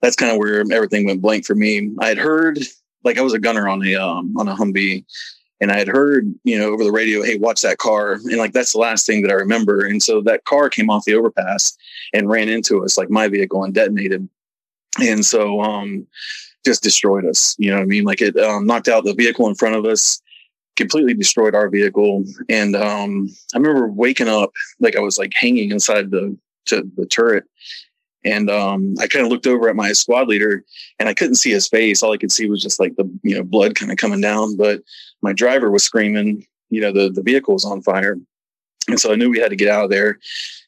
that's 0.03 0.17
kind 0.17 0.33
of 0.33 0.39
where 0.39 0.61
everything 0.73 1.07
went 1.07 1.23
blank 1.23 1.45
for 1.45 1.55
me. 1.55 1.91
I 1.99 2.09
had 2.09 2.19
heard 2.19 2.59
like 3.05 3.19
I 3.19 3.23
was 3.23 3.33
a 3.33 3.39
gunner 3.39 3.69
on 3.69 3.87
a 3.87 3.95
um, 3.97 4.35
on 4.37 4.49
a 4.49 4.55
Humvee 4.55 5.05
and 5.61 5.71
I 5.71 5.79
had 5.79 5.89
heard, 5.89 6.33
you 6.45 6.59
know, 6.59 6.73
over 6.73 6.85
the 6.85 6.93
radio, 6.93 7.23
hey, 7.23 7.37
watch 7.37 7.61
that 7.63 7.79
car. 7.79 8.15
And 8.15 8.39
like 8.39 8.53
that's 8.53 8.73
the 8.73 8.79
last 8.79 9.07
thing 9.07 9.23
that 9.23 9.31
I 9.31 9.35
remember. 9.35 9.85
And 9.85 10.03
so 10.03 10.21
that 10.23 10.45
car 10.45 10.71
came 10.71 10.91
off 10.91 11.05
the 11.05 11.15
overpass 11.15 11.77
and 12.13 12.31
ran 12.31 12.49
into 12.49 12.85
us, 12.85 12.97
like 12.97 13.11
my 13.11 13.29
vehicle 13.29 13.65
and 13.65 13.75
detonated. 13.75 14.29
And 15.01 15.25
so 15.25 15.61
um 15.61 16.07
just 16.65 16.83
destroyed 16.83 17.25
us. 17.25 17.57
You 17.59 17.71
know 17.71 17.77
what 17.77 17.85
I 17.85 17.87
mean? 17.87 18.05
Like 18.05 18.21
it 18.21 18.37
um, 18.37 18.67
knocked 18.67 18.89
out 18.89 19.05
the 19.05 19.15
vehicle 19.15 19.49
in 19.49 19.55
front 19.55 19.77
of 19.77 19.85
us 19.87 20.21
completely 20.77 21.15
destroyed 21.15 21.55
our 21.55 21.69
vehicle. 21.69 22.25
And 22.49 22.75
um, 22.75 23.29
I 23.55 23.59
remember 23.59 23.89
waking 23.89 24.29
up 24.29 24.51
like 24.81 24.97
I 24.97 25.01
was 25.01 25.19
like 25.19 25.33
hanging 25.35 25.71
inside 25.71 26.11
the 26.11 26.37
the 26.67 27.07
turret. 27.11 27.45
And 28.25 28.51
um, 28.51 28.95
I 29.01 29.07
kind 29.07 29.25
of 29.25 29.31
looked 29.31 29.47
over 29.47 29.69
at 29.69 29.77
my 29.77 29.93
squad 29.93 30.29
leader 30.29 30.63
and 30.99 31.09
I 31.09 31.15
couldn't 31.15 31.37
see 31.37 31.51
his 31.51 31.69
face. 31.69 32.03
All 32.03 32.13
I 32.13 32.19
could 32.19 32.33
see 32.33 32.49
was 32.49 32.63
just 32.63 32.79
like 32.79 32.97
the 32.97 33.11
you 33.23 33.35
know 33.35 33.43
blood 33.43 33.77
kind 33.77 33.91
of 33.91 33.99
coming 33.99 34.21
down. 34.21 34.57
But 34.57 34.83
my 35.23 35.33
driver 35.33 35.71
was 35.71 35.85
screaming, 35.85 36.47
you 36.69 36.81
know, 36.81 36.93
the 36.93 37.11
the 37.11 37.23
vehicle 37.23 37.55
was 37.55 37.65
on 37.65 37.83
fire. 37.83 38.19
And 38.89 39.01
so 39.01 39.13
I 39.13 39.17
knew 39.17 39.31
we 39.31 39.39
had 39.39 39.51
to 39.51 39.57
get 39.57 39.69
out 39.69 39.85
of 39.85 39.91
there. 39.91 40.19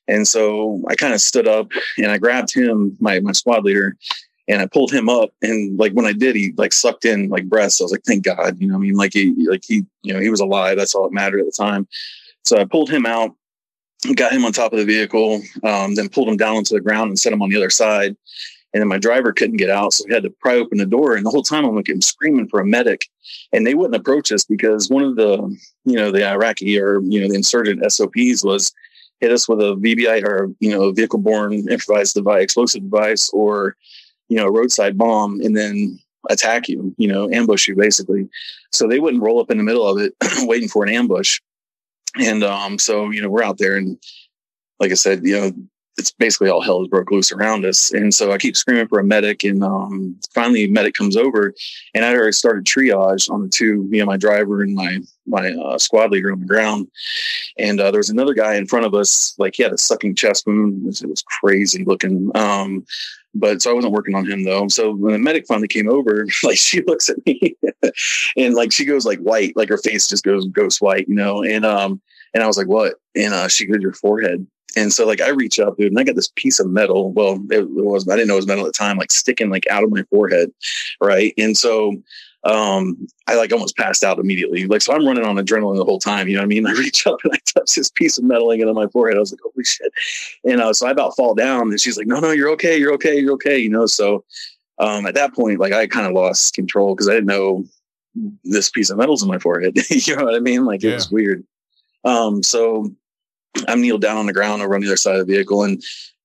And 0.09 0.26
so 0.26 0.82
I 0.88 0.94
kind 0.94 1.14
of 1.14 1.21
stood 1.21 1.49
up 1.49 1.71
and 1.99 2.11
I 2.11 2.18
grabbed 2.18 2.54
him, 2.54 2.97
my 3.00 3.21
my 3.21 3.32
squad 3.32 3.64
leader, 3.64 3.97
and 4.49 4.61
I 4.61 4.66
pulled 4.66 4.92
him 4.92 5.09
up 5.09 5.30
and 5.42 5.78
like 5.78 5.92
when 5.92 6.06
I 6.06 6.12
did, 6.12 6.37
he 6.37 6.52
like 6.56 6.73
sucked 6.73 7.04
in 7.04 7.28
like 7.28 7.49
breath. 7.49 7.73
So 7.73 7.85
I 7.85 7.87
was 7.87 7.92
like, 7.92 8.04
thank 8.04 8.25
God, 8.25 8.61
you 8.61 8.68
know, 8.68 8.75
I 8.75 8.78
mean, 8.78 8.94
like 8.94 9.12
he, 9.12 9.35
like 9.49 9.62
he, 9.66 9.85
you 10.02 10.12
know, 10.12 10.21
he 10.21 10.30
was 10.30 10.40
alive. 10.40 10.76
That's 10.76 10.94
all 10.94 11.04
that 11.04 11.12
mattered 11.12 11.40
at 11.40 11.47
the 11.47 11.52
time. 11.52 11.87
So 12.44 12.59
I 12.59 12.64
pulled 12.64 12.90
him 12.90 13.06
out, 13.06 13.35
got 14.14 14.32
him 14.32 14.44
on 14.44 14.52
top 14.52 14.73
of 14.73 14.78
the 14.78 14.85
vehicle, 14.85 15.40
um, 15.62 15.94
then 15.94 16.09
pulled 16.09 16.28
him 16.28 16.37
down 16.37 16.56
onto 16.56 16.75
the 16.75 16.80
ground 16.80 17.09
and 17.09 17.18
set 17.18 17.32
him 17.32 17.42
on 17.42 17.50
the 17.50 17.56
other 17.56 17.71
side. 17.71 18.16
And 18.75 18.80
then 18.80 18.88
my 18.88 18.99
driver 18.99 19.32
couldn't 19.32 19.59
get 19.59 19.71
out. 19.71 19.92
So 19.92 20.04
we 20.06 20.14
had 20.14 20.23
to 20.23 20.30
pry 20.30 20.54
open 20.54 20.78
the 20.78 20.87
door. 20.87 21.14
And 21.14 21.26
the 21.26 21.30
whole 21.30 21.42
time 21.42 21.64
I'm 21.64 21.76
like, 21.76 21.88
I'm 21.88 22.00
screaming 22.00 22.49
for 22.49 22.59
a 22.59 22.66
medic 22.66 23.06
and 23.52 23.66
they 23.66 23.75
wouldn't 23.75 24.00
approach 24.00 24.32
us 24.32 24.44
because 24.44 24.88
one 24.88 25.04
of 25.04 25.16
the, 25.16 25.56
you 25.85 25.94
know, 25.94 26.11
the 26.11 26.26
Iraqi 26.26 26.80
or, 26.80 27.00
you 27.02 27.21
know, 27.21 27.28
the 27.28 27.35
insurgent 27.35 27.90
SOPs 27.92 28.42
was 28.42 28.73
hit 29.21 29.30
us 29.30 29.49
with 29.49 29.61
a 29.61 29.76
VBI 29.76 30.25
or, 30.25 30.50
you 30.59 30.71
know, 30.71 30.90
vehicle 30.90 31.18
borne 31.18 31.68
improvised 31.68 32.14
device, 32.14 32.42
explosive 32.42 32.82
device 32.82 33.30
or, 33.32 33.76
you 34.28 34.37
know, 34.37 34.47
a 34.47 34.50
roadside 34.50 34.97
bomb 34.97 35.40
and 35.40 35.56
then 35.56 35.99
attack 36.30 36.68
you, 36.68 36.94
you 36.97 37.09
know, 37.09 37.30
ambush 37.30 37.68
you 37.68 37.76
basically. 37.76 38.28
So 38.73 38.88
they 38.88 39.00
wouldn't 39.00 39.23
roll 39.23 39.40
up 39.40 39.50
in 39.50 39.59
the 39.59 39.64
middle 39.64 39.87
of 39.87 39.99
it 39.99 40.14
waiting 40.49 40.68
for 40.68 40.82
an 40.82 40.94
ambush. 40.94 41.40
And 42.19 42.45
um, 42.45 42.78
so, 42.78 43.11
you 43.11 43.23
know, 43.23 43.28
we're 43.28 43.42
out 43.42 43.59
there 43.59 43.76
and 43.76 43.99
like 44.81 44.90
I 44.90 44.95
said, 44.95 45.25
you 45.25 45.40
know, 45.40 45.52
it's 45.99 46.11
basically 46.12 46.49
all 46.49 46.62
hell 46.62 46.87
broke 46.88 47.11
loose 47.11 47.32
around 47.32 47.64
us. 47.64 47.92
And 47.92 48.14
so 48.14 48.32
I 48.32 48.38
keep 48.38 48.56
screaming 48.56 48.88
for 48.88 48.99
a 48.99 49.04
medic 49.04 49.44
and 49.44 49.62
um, 49.62 50.18
finally 50.34 50.66
medic 50.66 50.94
comes 50.94 51.16
over 51.16 51.52
and 51.94 52.04
I 52.04 52.14
already 52.14 52.32
started 52.32 52.64
triage 52.64 53.30
on 53.30 53.42
the 53.42 53.49
two, 53.49 53.88
you 53.90 53.99
know, 53.99 54.06
my 54.06 54.16
driver 54.16 54.62
and 54.62 54.75
my, 54.75 54.99
my 55.26 55.50
uh, 55.52 55.78
squad 55.78 56.11
leader 56.11 56.32
on 56.32 56.40
the 56.40 56.46
ground. 56.46 56.88
And 57.58 57.78
uh, 57.80 57.90
there 57.90 58.00
was 58.00 58.11
another 58.11 58.34
guy 58.34 58.54
in 58.54 58.66
front 58.66 58.87
of 58.87 58.94
us, 58.94 59.34
like 59.38 59.56
he 59.56 59.62
had 59.62 59.72
a 59.72 59.78
sucking 59.78 60.14
chest 60.14 60.46
wound. 60.46 60.82
It 60.82 60.87
was, 60.87 61.02
it 61.02 61.08
was 61.11 61.22
crazy 61.22 61.84
looking. 61.84 62.30
Um, 62.34 62.87
but 63.34 63.62
so 63.62 63.70
I 63.70 63.75
wasn't 63.75 63.94
working 63.94 64.14
on 64.14 64.26
him 64.26 64.44
though. 64.44 64.68
So 64.68 64.94
when 64.94 65.12
the 65.12 65.18
medic 65.18 65.46
finally 65.46 65.68
came 65.68 65.90
over, 65.90 66.26
like 66.42 66.58
she 66.58 66.82
looks 66.82 67.11
at 67.11 67.25
me 67.26 67.56
and 68.37 68.54
like 68.54 68.72
she 68.72 68.84
goes 68.84 69.04
like 69.04 69.18
white, 69.20 69.56
like 69.56 69.68
her 69.68 69.78
face 69.78 70.08
just 70.08 70.25
goes 70.25 70.46
goes 70.49 70.80
white, 70.80 71.08
you 71.08 71.14
know. 71.14 71.42
And 71.42 71.64
um 71.64 72.00
and 72.34 72.42
I 72.42 72.46
was 72.46 72.56
like, 72.56 72.68
what? 72.68 72.94
And 73.14 73.34
uh, 73.34 73.49
she 73.49 73.66
goes, 73.66 73.80
your 73.80 73.92
forehead. 73.92 74.46
And 74.76 74.92
so 74.92 75.06
like 75.06 75.20
I 75.20 75.28
reach 75.28 75.58
up, 75.58 75.76
dude, 75.76 75.88
and 75.88 75.98
I 75.98 76.04
got 76.04 76.16
this 76.16 76.32
piece 76.34 76.60
of 76.60 76.68
metal. 76.68 77.12
Well, 77.12 77.40
it, 77.50 77.68
was 77.70 78.08
I 78.08 78.16
didn't 78.16 78.28
know 78.28 78.34
it 78.34 78.36
was 78.36 78.46
metal 78.46 78.66
at 78.66 78.72
the 78.72 78.78
time, 78.78 78.98
like 78.98 79.12
sticking 79.12 79.50
like 79.50 79.66
out 79.70 79.84
of 79.84 79.90
my 79.90 80.02
forehead, 80.10 80.52
right? 81.00 81.34
And 81.36 81.56
so 81.56 81.96
um, 82.44 83.06
I 83.28 83.36
like 83.36 83.52
almost 83.52 83.76
passed 83.76 84.02
out 84.02 84.18
immediately. 84.18 84.66
Like, 84.66 84.82
so 84.82 84.92
I'm 84.92 85.06
running 85.06 85.24
on 85.24 85.36
adrenaline 85.36 85.76
the 85.76 85.84
whole 85.84 86.00
time. 86.00 86.26
You 86.26 86.34
know 86.34 86.40
what 86.40 86.46
I 86.46 86.48
mean? 86.48 86.66
I 86.68 86.72
reach 86.72 87.06
up 87.06 87.18
and 87.24 87.32
I 87.32 87.38
touch 87.46 87.74
this 87.74 87.90
piece 87.90 88.18
of 88.18 88.24
metal 88.24 88.50
hanging 88.50 88.68
on 88.68 88.74
my 88.74 88.88
forehead. 88.88 89.16
I 89.16 89.20
was 89.20 89.32
like, 89.32 89.40
holy 89.42 89.64
shit. 89.64 89.92
And 90.44 90.60
uh, 90.60 90.72
so 90.72 90.86
I 90.86 90.90
about 90.90 91.16
fall 91.16 91.34
down 91.34 91.70
and 91.70 91.80
she's 91.80 91.96
like, 91.96 92.06
no, 92.06 92.20
no, 92.20 92.30
you're 92.30 92.50
okay. 92.50 92.76
You're 92.76 92.94
okay. 92.94 93.18
You're 93.18 93.34
okay. 93.34 93.58
You 93.58 93.70
know? 93.70 93.86
So, 93.86 94.24
um, 94.78 95.06
at 95.06 95.14
that 95.14 95.34
point, 95.34 95.60
like 95.60 95.72
I 95.72 95.86
kind 95.86 96.06
of 96.06 96.12
lost 96.12 96.54
control 96.54 96.94
because 96.94 97.08
I 97.08 97.12
didn't 97.12 97.26
know 97.26 97.64
this 98.44 98.70
piece 98.70 98.90
of 98.90 98.98
metal's 98.98 99.22
in 99.22 99.28
my 99.28 99.38
forehead. 99.38 99.78
you 99.90 100.16
know 100.16 100.24
what 100.24 100.34
I 100.34 100.40
mean? 100.40 100.64
Like 100.64 100.82
yeah. 100.82 100.92
it 100.92 100.94
was 100.94 101.10
weird. 101.10 101.44
Um, 102.04 102.42
so 102.42 102.92
I'm 103.68 103.80
kneeled 103.80 104.02
down 104.02 104.16
on 104.16 104.26
the 104.26 104.32
ground 104.32 104.62
over 104.62 104.75
on 104.75 104.80
the 104.80 104.87
other 104.87 104.97
side 104.97 105.16
of 105.16 105.26
the 105.26 105.32
vehicle 105.32 105.64
and 105.64 105.82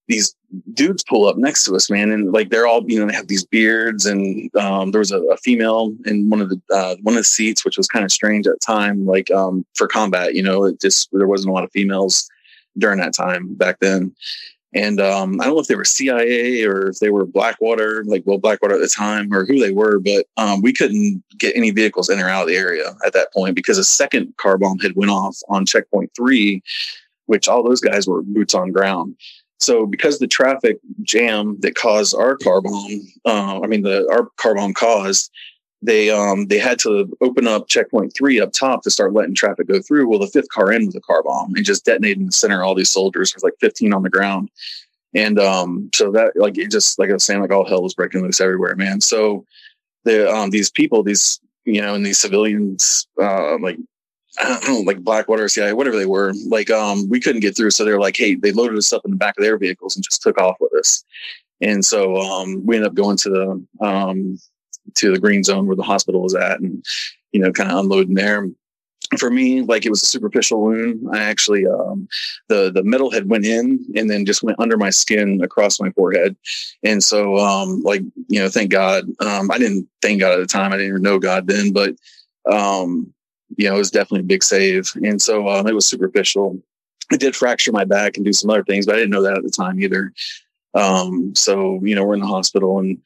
these 0.08 0.34
dudes 0.74 1.04
pull 1.04 1.28
up 1.28 1.38
next 1.38 1.66
to 1.66 1.76
us, 1.76 1.90
man, 1.90 2.12
and 2.12 2.32
like 2.32 2.50
they're 2.50 2.68
all 2.68 2.84
you 2.90 3.00
know 3.00 3.08
they 3.08 3.14
have 3.14 3.28
these 3.28 3.46
beards, 3.46 4.06
and 4.06 4.54
um, 4.56 4.92
there 4.92 5.00
was 5.00 5.12
a, 5.12 5.22
a, 5.24 5.38
female 5.38 5.94
in 6.06 6.30
one 6.30 6.42
of 6.42 6.50
the 6.50 6.62
uh, 6.74 6.96
one 7.02 7.16
of 7.16 7.20
the 7.20 7.26
seats, 7.26 7.66
which 7.66 7.78
was 7.78 7.88
kind 7.88 8.06
of 8.06 8.12
strange 8.12 8.48
at 8.48 8.54
the 8.54 8.66
time, 8.66 9.06
like 9.06 9.30
um, 9.32 9.66
for 9.76 9.88
combat. 9.88 10.34
You 10.34 10.44
know, 10.44 10.64
it 10.64 10.80
just 10.80 11.10
there 11.12 11.28
wasn't 11.28 11.50
a 11.50 11.54
lot 11.54 11.64
of 11.64 11.72
females 11.72 12.30
during 12.78 13.00
that 13.00 13.14
time 13.14 13.54
back 13.56 13.80
then. 13.80 14.16
And 14.74 15.00
um, 15.00 15.40
I 15.42 15.46
don't 15.46 15.56
know 15.56 15.62
if 15.62 15.68
they 15.68 15.76
were 15.76 15.86
CIA 15.86 16.64
or 16.64 16.90
if 16.90 17.00
they 17.00 17.10
were 17.10 17.26
Blackwater, 17.26 18.04
like 18.06 18.24
well 18.26 18.38
Blackwater 18.38 18.76
at 18.76 18.82
the 18.82 18.88
time, 18.88 19.34
or 19.34 19.46
who 19.46 19.60
they 19.60 19.72
were, 19.72 20.00
but 20.00 20.26
um, 20.38 20.62
we 20.62 20.72
couldn't 20.72 21.24
get 21.38 21.56
any 21.56 21.72
vehicles 21.72 22.10
in 22.10 22.20
or 22.20 22.30
out 22.30 22.44
of 22.44 22.48
the 22.48 22.56
area 22.56 22.96
at 23.06 23.14
that 23.14 23.34
point 23.34 23.56
because 23.56 23.78
a 23.78 23.84
second 23.84 24.36
car 24.38 24.58
bomb 24.58 24.80
had 24.80 24.96
went 24.96 25.12
off 25.12 25.38
on 25.50 25.66
checkpoint 25.66 26.12
three, 26.16 26.62
which 27.28 27.48
all 27.48 27.64
those 27.64 27.82
guys 27.82 28.08
were 28.08 28.24
boots 28.24 28.56
on 28.56 28.72
ground. 28.72 29.16
So 29.60 29.86
because 29.86 30.20
the 30.20 30.28
traffic 30.28 30.80
jam 31.02 31.58
that 31.62 31.76
caused 31.76 32.16
our 32.16 32.38
car 32.38 32.62
bomb, 32.62 33.02
uh, 33.26 33.62
I 33.62 33.68
mean 33.68 33.84
the 33.84 34.08
our 34.12 34.30
car 34.38 34.56
bomb 34.56 34.74
caused, 34.74 35.32
they 35.82 36.10
um 36.10 36.48
they 36.48 36.60
had 36.60 36.80
to 36.80 37.16
open 37.22 37.48
up 37.48 37.68
checkpoint 37.68 38.14
three 38.16 38.40
up 38.40 38.52
top 38.52 38.84
to 38.84 38.92
start 38.92 39.14
letting 39.14 39.36
traffic 39.36 39.68
go 39.68 39.82
through. 39.82 40.08
Well, 40.08 40.20
the 40.20 40.28
fifth 40.28 40.50
car 40.50 40.72
in 40.72 40.86
was 40.86 40.96
a 40.96 41.02
car 41.02 41.24
bomb 41.24 41.54
and 41.56 41.66
just 41.66 41.86
detonated 41.86 42.20
in 42.20 42.26
the 42.28 42.32
center. 42.32 42.64
All 42.64 42.76
these 42.76 42.92
soldiers, 42.92 43.32
there's 43.32 43.44
like 43.44 43.54
15 43.60 43.94
on 43.94 44.04
the 44.04 44.10
ground, 44.10 44.50
and 45.14 45.40
um 45.40 45.90
so 45.94 46.12
that 46.12 46.34
like 46.36 46.58
it 46.58 46.72
just 46.72 47.00
like 47.00 47.10
I 47.10 47.14
was 47.14 47.24
saying, 47.24 47.42
like 47.42 47.52
all 47.52 47.68
hell 47.68 47.84
was 47.84 47.96
breaking 47.96 48.22
loose 48.22 48.42
everywhere, 48.42 48.76
man. 48.76 49.02
So 49.02 49.46
the 50.04 50.32
um 50.32 50.50
these 50.52 50.70
people, 50.70 51.04
these 51.04 51.40
you 51.66 51.82
know, 51.82 51.96
and 51.96 52.06
these 52.06 52.20
civilians, 52.20 53.08
uh, 53.22 53.58
like 53.60 53.78
Like 54.86 55.00
Blackwater, 55.00 55.50
CIA, 55.50 55.74
whatever 55.74 55.98
they 55.98 56.06
were. 56.06 56.34
Like, 56.48 56.70
um, 56.70 57.10
we 57.10 57.20
couldn't 57.20 57.42
get 57.42 57.56
through. 57.56 57.72
So 57.72 57.84
they're 57.84 58.00
like, 58.00 58.16
hey, 58.18 58.36
they 58.36 58.52
loaded 58.52 58.78
us 58.78 58.94
up 58.94 59.04
in 59.06 59.12
the 59.12 59.18
back 59.18 59.38
of 59.38 59.44
their 59.44 59.58
vehicles 59.58 59.96
and 59.96 60.04
just 60.04 60.22
took 60.22 60.40
off 60.40 60.58
with 60.60 60.74
us. 60.74 61.04
And 61.62 61.84
so 61.84 62.18
um, 62.18 62.66
we 62.66 62.76
ended 62.76 62.90
up 62.90 62.96
going 62.96 63.18
to 63.18 63.30
the 63.30 63.86
um, 63.86 64.38
to 64.96 65.12
the 65.12 65.20
green 65.20 65.44
zone 65.44 65.68
where 65.68 65.76
the 65.76 65.84
hospital 65.84 66.22
was 66.22 66.36
at, 66.36 66.60
and 66.60 66.86
you 67.32 67.40
know, 67.40 67.52
kind 67.52 67.72
of 67.72 67.80
unloading 67.80 68.16
there. 68.16 68.48
For 69.18 69.32
me, 69.32 69.62
like 69.62 69.86
it 69.86 69.90
was 69.90 70.04
a 70.04 70.08
superficial 70.08 70.62
wound. 70.62 71.08
I 71.14 71.24
actually 71.24 71.66
um, 71.66 72.08
the 72.50 72.72
the 72.72 72.84
metal 72.84 73.10
had 73.10 73.30
went 73.30 73.46
in 73.46 73.86
and 73.96 74.10
then 74.10 74.26
just 74.26 74.44
went 74.44 74.60
under 74.60 74.78
my 74.78 74.90
skin 74.90 75.42
across 75.42 75.80
my 75.80 75.92
forehead, 75.92 76.36
and 76.84 77.02
so 77.02 77.38
um, 77.38 77.82
like 77.84 78.02
you 78.28 78.40
know, 78.40 78.50
thank 78.50 78.70
God. 78.70 79.06
Um, 79.20 79.50
I 79.50 79.58
didn't 79.58 79.88
thank 80.02 80.20
God 80.20 80.34
at 80.34 80.40
the 80.40 80.46
time. 80.46 80.74
I 80.74 80.78
didn't 80.78 80.90
even 80.90 81.02
know 81.02 81.20
God 81.20 81.48
then, 81.48 81.72
but 81.72 81.96
um, 82.52 83.14
you 83.56 83.70
know, 83.70 83.76
it 83.76 83.80
was 83.80 83.92
definitely 83.92 84.22
a 84.22 84.24
big 84.24 84.44
save. 84.44 84.92
And 85.04 85.22
so 85.22 85.48
um, 85.48 85.68
it 85.68 85.76
was 85.76 85.88
superficial. 85.88 86.62
I 87.12 87.18
did 87.18 87.36
fracture 87.36 87.72
my 87.72 87.86
back 87.86 88.18
and 88.18 88.26
do 88.26 88.34
some 88.34 88.50
other 88.50 88.64
things, 88.64 88.86
but 88.86 88.96
I 88.96 88.98
didn't 88.98 89.12
know 89.12 89.24
that 89.24 89.38
at 89.38 89.44
the 89.44 89.50
time 89.50 89.80
either. 89.80 90.14
Um, 90.74 91.34
so, 91.36 91.80
you 91.84 91.96
know, 91.96 92.04
we're 92.04 92.16
in 92.16 92.20
the 92.20 92.28
hospital 92.28 92.80
and 92.80 92.98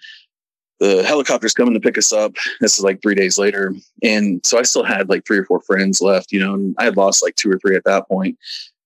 the 0.79 1.03
helicopter's 1.03 1.53
coming 1.53 1.75
to 1.75 1.79
pick 1.79 1.97
us 1.97 2.11
up. 2.11 2.35
This 2.59 2.77
is 2.77 2.83
like 2.83 3.01
three 3.01 3.13
days 3.13 3.37
later. 3.37 3.73
And 4.01 4.43
so 4.43 4.57
I 4.57 4.63
still 4.63 4.83
had 4.83 5.09
like 5.09 5.25
three 5.25 5.37
or 5.37 5.45
four 5.45 5.61
friends 5.61 6.01
left, 6.01 6.31
you 6.31 6.39
know, 6.39 6.55
and 6.55 6.75
I 6.79 6.85
had 6.85 6.97
lost 6.97 7.21
like 7.21 7.35
two 7.35 7.51
or 7.51 7.59
three 7.59 7.75
at 7.75 7.83
that 7.83 8.07
point. 8.07 8.37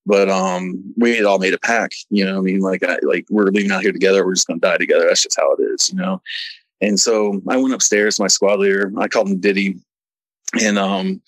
But 0.06 0.30
um, 0.30 0.94
we 0.98 1.16
had 1.16 1.26
all 1.26 1.40
made 1.40 1.54
a 1.54 1.60
pack, 1.60 1.94
you 2.12 2.24
know. 2.24 2.38
I 2.38 2.42
mean, 2.42 2.60
like, 2.60 2.84
I, 2.84 3.00
like 3.02 3.26
we're 3.32 3.46
leaving 3.46 3.72
out 3.72 3.82
here 3.82 3.92
together. 3.92 4.24
We're 4.24 4.36
just 4.36 4.46
gonna 4.46 4.60
die 4.60 4.78
together. 4.78 5.06
That's 5.08 5.24
just 5.24 5.38
how 5.38 5.52
it 5.54 5.62
is, 5.64 5.90
you 5.90 5.96
know. 5.96 6.22
And 6.80 7.00
so 7.00 7.42
I 7.48 7.58
went 7.58 7.74
upstairs 7.74 8.20
my 8.20 8.28
squad 8.28 8.60
leader. 8.60 8.92
I 9.00 9.08
called 9.08 9.30
him 9.30 9.40
Diddy 9.40 9.80
and 10.54 10.78
um 10.78 11.22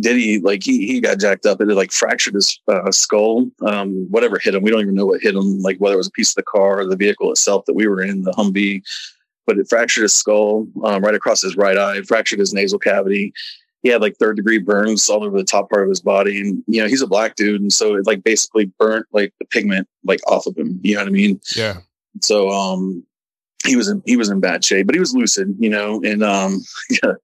Diddy 0.00 0.40
like 0.40 0.62
he 0.62 0.86
he 0.86 1.00
got 1.00 1.18
jacked 1.18 1.46
up. 1.46 1.60
It 1.60 1.68
like 1.68 1.92
fractured 1.92 2.34
his 2.34 2.60
uh, 2.68 2.90
skull. 2.92 3.50
Um, 3.66 4.06
whatever 4.10 4.38
hit 4.38 4.54
him, 4.54 4.62
we 4.62 4.70
don't 4.70 4.82
even 4.82 4.94
know 4.94 5.06
what 5.06 5.20
hit 5.20 5.34
him. 5.34 5.60
Like 5.60 5.78
whether 5.78 5.94
it 5.94 5.98
was 5.98 6.08
a 6.08 6.12
piece 6.12 6.30
of 6.30 6.36
the 6.36 6.42
car 6.44 6.80
or 6.80 6.86
the 6.86 6.96
vehicle 6.96 7.30
itself 7.30 7.64
that 7.66 7.74
we 7.74 7.88
were 7.88 8.02
in, 8.02 8.22
the 8.22 8.32
Humvee. 8.32 8.82
But 9.46 9.58
it 9.58 9.68
fractured 9.68 10.02
his 10.02 10.14
skull 10.14 10.68
um, 10.84 11.02
right 11.02 11.14
across 11.14 11.42
his 11.42 11.56
right 11.56 11.76
eye. 11.76 12.00
Fractured 12.02 12.38
his 12.38 12.52
nasal 12.52 12.78
cavity. 12.78 13.32
He 13.82 13.88
had 13.88 14.02
like 14.02 14.16
third 14.16 14.36
degree 14.36 14.58
burns 14.58 15.08
all 15.08 15.24
over 15.24 15.36
the 15.36 15.44
top 15.44 15.70
part 15.70 15.84
of 15.84 15.88
his 15.88 16.00
body, 16.00 16.40
and 16.40 16.62
you 16.66 16.80
know 16.80 16.88
he's 16.88 17.02
a 17.02 17.06
black 17.06 17.34
dude, 17.34 17.60
and 17.60 17.72
so 17.72 17.96
it 17.96 18.06
like 18.06 18.22
basically 18.22 18.66
burnt 18.78 19.06
like 19.12 19.32
the 19.40 19.46
pigment 19.46 19.88
like 20.04 20.20
off 20.30 20.46
of 20.46 20.56
him. 20.56 20.78
You 20.82 20.94
know 20.94 21.00
what 21.00 21.08
I 21.08 21.12
mean? 21.12 21.40
Yeah. 21.56 21.78
So 22.20 22.50
um 22.50 23.04
he 23.66 23.76
was 23.76 23.88
in 23.88 24.02
he 24.06 24.16
was 24.16 24.30
in 24.30 24.40
bad 24.40 24.64
shape, 24.64 24.86
but 24.86 24.94
he 24.94 25.00
was 25.00 25.14
lucid, 25.14 25.54
you 25.58 25.70
know. 25.70 26.00
And 26.02 26.22
um, 26.22 26.60
yeah, 26.90 27.14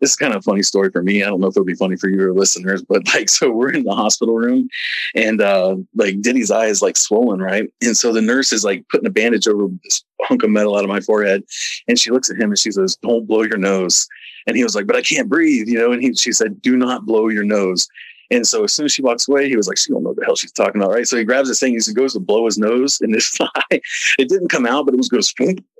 this 0.00 0.10
is 0.10 0.16
kind 0.16 0.32
of 0.32 0.40
a 0.40 0.42
funny 0.42 0.62
story 0.62 0.90
for 0.90 1.02
me. 1.02 1.22
I 1.22 1.26
don't 1.26 1.40
know 1.40 1.46
if 1.46 1.52
it'll 1.52 1.64
be 1.64 1.74
funny 1.74 1.96
for 1.96 2.08
your 2.08 2.32
listeners, 2.32 2.82
but 2.82 3.06
like, 3.14 3.28
so 3.28 3.50
we're 3.50 3.72
in 3.72 3.84
the 3.84 3.94
hospital 3.94 4.34
room, 4.34 4.68
and 5.14 5.40
uh, 5.40 5.76
like 5.94 6.20
Denny's 6.20 6.50
eye 6.50 6.66
is 6.66 6.82
like 6.82 6.96
swollen, 6.96 7.40
right? 7.40 7.68
And 7.82 7.96
so 7.96 8.12
the 8.12 8.22
nurse 8.22 8.52
is 8.52 8.64
like 8.64 8.84
putting 8.88 9.06
a 9.06 9.10
bandage 9.10 9.48
over 9.48 9.68
this 9.82 10.04
hunk 10.22 10.42
of 10.42 10.50
metal 10.50 10.76
out 10.76 10.84
of 10.84 10.90
my 10.90 11.00
forehead, 11.00 11.44
and 11.88 11.98
she 11.98 12.10
looks 12.10 12.30
at 12.30 12.36
him 12.36 12.50
and 12.50 12.58
she 12.58 12.70
says, 12.70 12.96
"Don't 12.96 13.26
blow 13.26 13.42
your 13.42 13.58
nose." 13.58 14.08
And 14.46 14.56
he 14.56 14.64
was 14.64 14.74
like, 14.74 14.86
"But 14.86 14.96
I 14.96 15.02
can't 15.02 15.28
breathe," 15.28 15.68
you 15.68 15.78
know. 15.78 15.92
And 15.92 16.02
he 16.02 16.14
she 16.14 16.32
said, 16.32 16.60
"Do 16.60 16.76
not 16.76 17.06
blow 17.06 17.28
your 17.28 17.44
nose." 17.44 17.88
And 18.30 18.46
so 18.46 18.64
as 18.64 18.72
soon 18.72 18.86
as 18.86 18.92
she 18.92 19.02
walks 19.02 19.28
away, 19.28 19.48
he 19.48 19.56
was 19.56 19.68
like, 19.68 19.78
she 19.78 19.90
don't 19.90 20.02
know 20.02 20.10
what 20.10 20.18
the 20.18 20.24
hell 20.24 20.36
she's 20.36 20.52
talking 20.52 20.80
about, 20.80 20.92
right? 20.92 21.06
So 21.06 21.16
he 21.16 21.24
grabs 21.24 21.48
this 21.48 21.60
thing, 21.60 21.78
he 21.78 21.92
goes 21.92 22.14
to 22.14 22.20
blow 22.20 22.46
his 22.46 22.58
nose 22.58 23.00
in 23.00 23.12
his 23.12 23.28
thigh. 23.28 23.48
It 24.18 24.28
didn't 24.28 24.48
come 24.48 24.66
out, 24.66 24.86
but 24.86 24.94
it 24.94 24.96
was 24.96 25.08
goes 25.08 25.32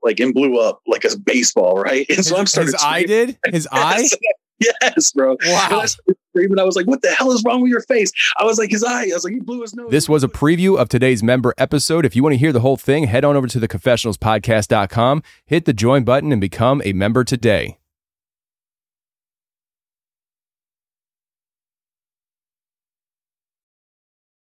like 0.03 0.21
and 0.21 0.35
blew 0.35 0.59
up 0.59 0.81
like 0.87 1.05
a 1.05 1.17
baseball, 1.19 1.79
right? 1.79 2.07
And 2.09 2.25
so 2.25 2.37
I'm 2.37 2.47
starting. 2.47 2.73
His 2.73 2.83
eye 2.83 3.05
did. 3.05 3.39
His 3.47 3.69
eye. 3.73 4.09
Yes, 4.61 5.13
bro. 5.13 5.37
Wow. 5.47 5.85
And 6.35 6.59
I. 6.59 6.63
I 6.63 6.65
was 6.65 6.77
like, 6.77 6.87
"What 6.87 7.03
the 7.03 7.11
hell 7.11 7.33
is 7.33 7.43
wrong 7.45 7.61
with 7.63 7.71
your 7.71 7.83
face?" 7.83 8.13
I 8.39 8.45
was 8.45 8.59
like, 8.59 8.71
"His 8.71 8.85
eye." 8.85 9.05
I 9.05 9.15
was 9.15 9.25
like, 9.25 9.35
"He 9.35 9.41
blew 9.41 9.61
his 9.63 9.75
nose." 9.75 9.91
This 9.91 10.09
was 10.09 10.25
a 10.25 10.29
preview 10.29 10.79
of 10.79 10.89
today's 10.89 11.23
member 11.23 11.55
episode. 11.59 12.05
If 12.05 12.17
you 12.17 12.23
want 12.23 12.35
to 12.35 12.39
hear 12.39 12.53
the 12.53 12.61
whole 12.61 12.77
thing, 12.77 13.05
head 13.05 13.25
on 13.25 13.37
over 13.37 13.47
to 13.47 13.61
the 13.61 13.69
confessionalspodcast.com, 13.69 15.23
hit 15.47 15.65
the 15.65 15.73
join 15.73 16.05
button, 16.05 16.33
and 16.33 16.41
become 16.41 16.83
a 16.85 16.93
member 16.93 17.25
today. 17.25 17.79